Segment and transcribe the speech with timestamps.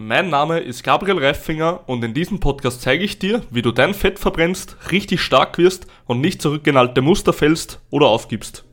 [0.00, 3.94] Mein Name ist Gabriel Reifinger und in diesem Podcast zeige ich dir, wie du dein
[3.94, 8.64] Fett verbrennst, richtig stark wirst und nicht zurück in alte Muster fällst oder aufgibst.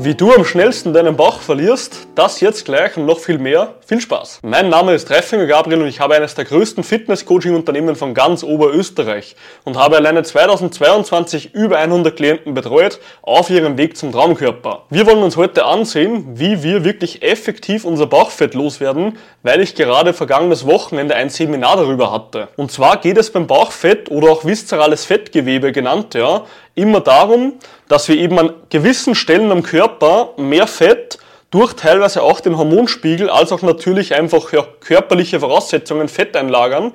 [0.00, 3.74] Wie du am schnellsten deinen Bauch verlierst, das jetzt gleich und noch viel mehr.
[3.84, 4.38] Viel Spaß!
[4.42, 9.34] Mein Name ist Reifinger Gabriel und ich habe eines der größten Fitness-Coaching-Unternehmen von ganz Oberösterreich
[9.64, 14.84] und habe alleine 2022 über 100 Klienten betreut auf ihrem Weg zum Traumkörper.
[14.88, 20.12] Wir wollen uns heute ansehen, wie wir wirklich effektiv unser Bauchfett loswerden, weil ich gerade
[20.12, 22.46] vergangenes Wochenende ein Seminar darüber hatte.
[22.54, 26.44] Und zwar geht es beim Bauchfett oder auch viszerales Fettgewebe genannt, ja,
[26.76, 27.54] immer darum,
[27.88, 31.18] dass wir eben an gewissen Stellen am Körper mehr Fett
[31.50, 36.92] durch teilweise auch den Hormonspiegel als auch natürlich einfach ja, körperliche Voraussetzungen Fett einlagern,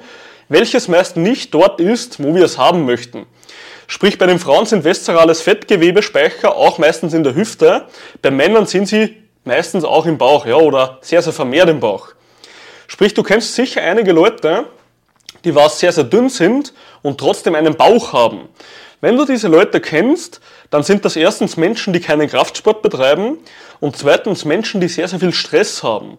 [0.49, 3.25] welches meist nicht dort ist, wo wir es haben möchten.
[3.87, 7.85] Sprich, bei den Frauen sind viszerales Fettgewebespeicher auch meistens in der Hüfte,
[8.21, 12.09] bei Männern sind sie meistens auch im Bauch, ja, oder sehr, sehr vermehrt im Bauch.
[12.87, 14.65] Sprich, du kennst sicher einige Leute,
[15.43, 18.47] die was sehr, sehr dünn sind und trotzdem einen Bauch haben.
[19.03, 23.37] Wenn du diese Leute kennst, dann sind das erstens Menschen, die keinen Kraftsport betreiben
[23.81, 26.17] und zweitens Menschen, die sehr, sehr viel Stress haben.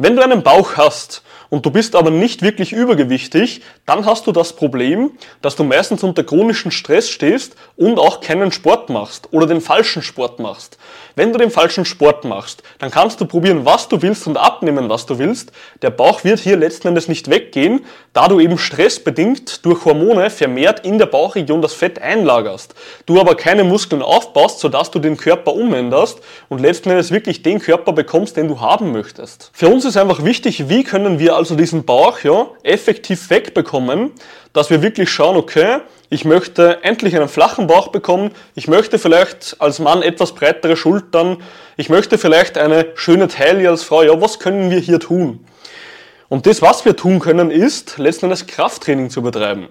[0.00, 4.32] Wenn du einen Bauch hast und du bist aber nicht wirklich übergewichtig, dann hast du
[4.32, 5.10] das Problem,
[5.42, 10.02] dass du meistens unter chronischen Stress stehst und auch keinen Sport machst oder den falschen
[10.02, 10.78] Sport machst.
[11.16, 14.88] Wenn du den falschen Sport machst, dann kannst du probieren, was du willst und abnehmen,
[14.88, 15.50] was du willst.
[15.82, 20.86] Der Bauch wird hier letzten Endes nicht weggehen, da du eben stressbedingt durch Hormone vermehrt
[20.86, 22.76] in der Bauchregion das Fett einlagerst.
[23.06, 27.58] Du aber keine Muskeln aufbaust, sodass du den Körper umänderst und letzten Endes wirklich den
[27.58, 29.50] Körper bekommst, den du haben möchtest.
[29.52, 34.12] Für uns ist einfach wichtig, wie können wir also diesen Bauch ja, effektiv wegbekommen,
[34.52, 39.56] dass wir wirklich schauen, okay, ich möchte endlich einen flachen Bauch bekommen, ich möchte vielleicht
[39.58, 41.38] als Mann etwas breitere Schultern,
[41.76, 45.44] ich möchte vielleicht eine schöne Taille als Frau, ja, was können wir hier tun?
[46.28, 49.68] Und das, was wir tun können, ist letzten Endes Krafttraining zu betreiben.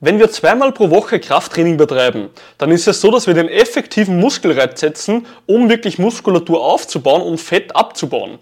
[0.00, 4.20] Wenn wir zweimal pro Woche Krafttraining betreiben, dann ist es so, dass wir den effektiven
[4.20, 8.38] Muskelreiz setzen, um wirklich Muskulatur aufzubauen und Fett abzubauen.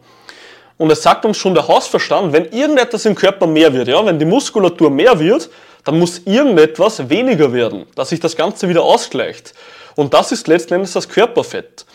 [0.78, 4.18] Und es sagt uns schon der Hausverstand, wenn irgendetwas im Körper mehr wird, ja, wenn
[4.18, 5.48] die Muskulatur mehr wird,
[5.84, 9.54] dann muss irgendetwas weniger werden, dass sich das Ganze wieder ausgleicht.
[9.94, 11.86] Und das ist letzten Endes das Körperfett.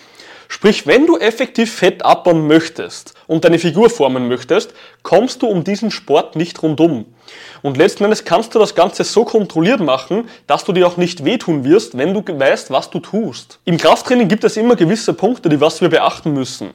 [0.53, 5.63] Sprich, wenn du effektiv Fett abbauen möchtest und deine Figur formen möchtest, kommst du um
[5.63, 7.05] diesen Sport nicht rundum.
[7.61, 11.23] Und letzten Endes kannst du das Ganze so kontrolliert machen, dass du dir auch nicht
[11.23, 13.59] wehtun wirst, wenn du weißt, was du tust.
[13.63, 16.71] Im Krafttraining gibt es immer gewisse Punkte, die was wir beachten müssen.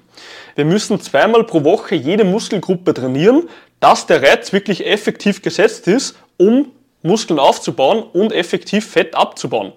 [0.54, 3.46] Wir müssen zweimal pro Woche jede Muskelgruppe trainieren,
[3.78, 6.72] dass der Reiz wirklich effektiv gesetzt ist, um
[7.02, 9.74] Muskeln aufzubauen und effektiv Fett abzubauen.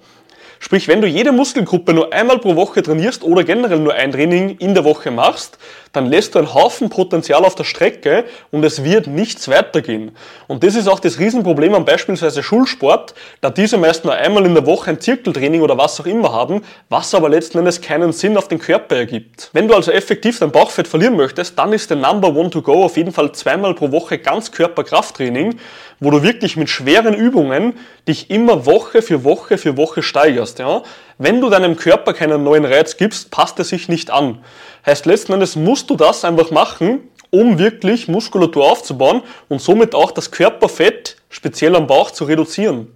[0.62, 4.58] Sprich, wenn du jede Muskelgruppe nur einmal pro Woche trainierst oder generell nur ein Training
[4.58, 5.58] in der Woche machst,
[5.94, 10.12] dann lässt du einen Haufen Potenzial auf der Strecke und es wird nichts weitergehen.
[10.48, 14.54] Und das ist auch das Riesenproblem am beispielsweise Schulsport, da diese meist nur einmal in
[14.54, 18.38] der Woche ein Zirkeltraining oder was auch immer haben, was aber letzten Endes keinen Sinn
[18.38, 19.50] auf den Körper ergibt.
[19.54, 22.84] Wenn du also effektiv dein Bauchfett verlieren möchtest, dann ist der Number One to Go
[22.84, 25.58] auf jeden Fall zweimal pro Woche Ganzkörperkrafttraining,
[26.00, 27.74] wo du wirklich mit schweren Übungen
[28.08, 30.60] dich immer Woche für Woche für Woche steigerst.
[30.60, 30.84] Ja?
[31.18, 34.40] Wenn du deinem Körper keinen neuen Reiz gibst, passt er sich nicht an.
[34.86, 37.02] Heißt letzten Endes musst du das einfach machen,
[37.32, 42.88] um wirklich Muskulatur aufzubauen und somit auch das Körperfett speziell am Bauch zu reduzieren.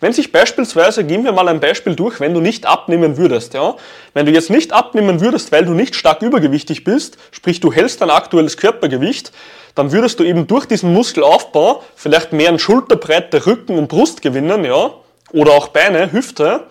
[0.00, 3.74] Wenn sich beispielsweise, gehen wir mal ein Beispiel durch, wenn du nicht abnehmen würdest, ja,
[4.14, 8.00] wenn du jetzt nicht abnehmen würdest, weil du nicht stark übergewichtig bist, sprich du hältst
[8.00, 9.32] dein aktuelles Körpergewicht,
[9.74, 14.64] dann würdest du eben durch diesen Muskelaufbau vielleicht mehr an Schulterbreite, Rücken und Brust gewinnen,
[14.64, 14.92] ja,
[15.32, 16.64] oder auch Beine, Hüfte,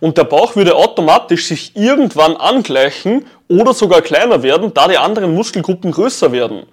[0.00, 5.34] und der Bauch würde automatisch sich irgendwann angleichen oder sogar kleiner werden, da die anderen
[5.34, 6.64] Muskelgruppen größer werden.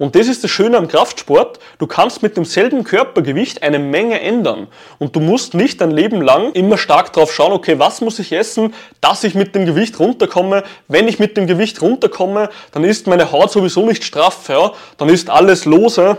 [0.00, 1.58] Und das ist das Schöne am Kraftsport.
[1.76, 4.68] Du kannst mit demselben Körpergewicht eine Menge ändern.
[4.98, 8.32] Und du musst nicht dein Leben lang immer stark drauf schauen, okay, was muss ich
[8.32, 8.72] essen,
[9.02, 10.64] dass ich mit dem Gewicht runterkomme.
[10.88, 14.72] Wenn ich mit dem Gewicht runterkomme, dann ist meine Haut sowieso nicht straff, ja.
[14.96, 16.16] Dann ist alles lose,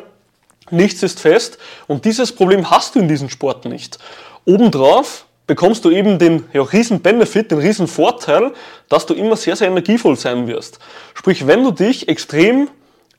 [0.69, 1.57] nichts ist fest.
[1.87, 3.97] Und dieses Problem hast du in diesem Sport nicht.
[4.45, 8.53] Obendrauf bekommst du eben den ja, riesen Benefit, den riesen Vorteil,
[8.87, 10.79] dass du immer sehr, sehr energievoll sein wirst.
[11.13, 12.69] Sprich, wenn du dich extrem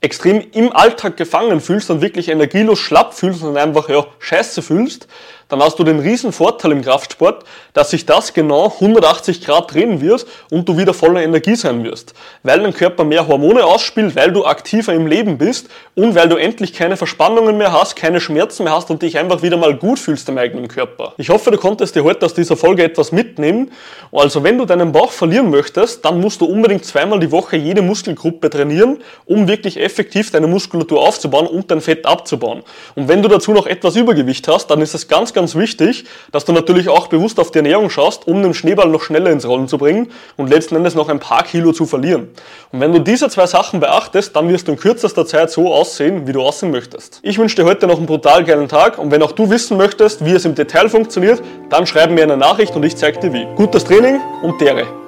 [0.00, 5.06] extrem im Alltag gefangen fühlst und wirklich energielos schlapp fühlst und einfach ja, scheiße fühlst,
[5.52, 7.44] dann hast du den riesen Vorteil im Kraftsport,
[7.74, 12.14] dass sich das genau 180 Grad drehen wird und du wieder voller Energie sein wirst.
[12.42, 16.36] Weil dein Körper mehr Hormone ausspielt, weil du aktiver im Leben bist und weil du
[16.36, 19.98] endlich keine Verspannungen mehr hast, keine Schmerzen mehr hast und dich einfach wieder mal gut
[19.98, 21.12] fühlst im eigenen Körper.
[21.18, 23.72] Ich hoffe, du konntest dir heute aus dieser Folge etwas mitnehmen.
[24.10, 27.82] Also wenn du deinen Bauch verlieren möchtest, dann musst du unbedingt zweimal die Woche jede
[27.82, 32.62] Muskelgruppe trainieren, um wirklich effektiv deine Muskulatur aufzubauen und dein Fett abzubauen.
[32.94, 36.44] Und wenn du dazu noch etwas Übergewicht hast, dann ist es ganz, ganz wichtig, dass
[36.44, 39.66] du natürlich auch bewusst auf die Ernährung schaust, um den Schneeball noch schneller ins Rollen
[39.66, 42.28] zu bringen und letzten Endes noch ein paar Kilo zu verlieren.
[42.70, 46.28] Und wenn du diese zwei Sachen beachtest, dann wirst du in kürzester Zeit so aussehen,
[46.28, 47.18] wie du aussehen möchtest.
[47.22, 50.24] Ich wünsche dir heute noch einen brutal geilen Tag und wenn auch du wissen möchtest,
[50.24, 53.46] wie es im Detail funktioniert, dann schreib mir eine Nachricht und ich zeige dir wie.
[53.56, 55.01] Gutes Training und Dere.